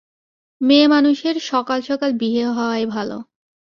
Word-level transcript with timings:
মেয়েমানুষের 0.61 1.35
সকাল-সকাল 1.43 2.11
বিয়ে 2.13 2.45
হওয়াই 2.47 2.85
ভালো। 2.85 3.17